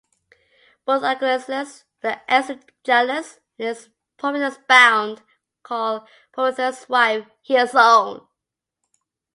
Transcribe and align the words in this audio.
Both 0.83 1.03
Acusilaus 1.03 1.83
and 2.01 2.19
Aeschylus 2.27 3.39
in 3.59 3.67
his 3.67 3.89
"Prometheus 4.17 4.57
Bound" 4.67 5.21
call 5.61 6.07
Prometheus' 6.31 6.89
wife 6.89 7.27
Hesione. 7.47 8.27